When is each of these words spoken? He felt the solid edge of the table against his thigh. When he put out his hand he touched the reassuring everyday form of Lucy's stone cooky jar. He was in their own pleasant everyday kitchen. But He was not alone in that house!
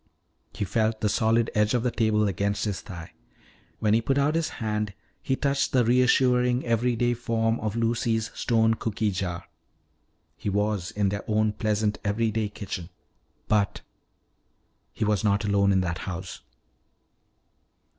He 0.55 0.65
felt 0.65 1.01
the 1.01 1.09
solid 1.09 1.51
edge 1.53 1.75
of 1.75 1.83
the 1.83 1.91
table 1.91 2.27
against 2.27 2.65
his 2.65 2.81
thigh. 2.81 3.11
When 3.77 3.93
he 3.93 4.01
put 4.01 4.17
out 4.17 4.33
his 4.33 4.49
hand 4.57 4.95
he 5.21 5.35
touched 5.35 5.73
the 5.73 5.85
reassuring 5.85 6.65
everyday 6.65 7.13
form 7.13 7.59
of 7.59 7.75
Lucy's 7.75 8.31
stone 8.33 8.73
cooky 8.73 9.11
jar. 9.11 9.45
He 10.35 10.49
was 10.49 10.89
in 10.89 11.09
their 11.09 11.23
own 11.29 11.53
pleasant 11.53 11.99
everyday 12.03 12.49
kitchen. 12.49 12.89
But 13.47 13.81
He 14.91 15.05
was 15.05 15.23
not 15.23 15.45
alone 15.45 15.71
in 15.71 15.81
that 15.81 15.99
house! 15.99 16.41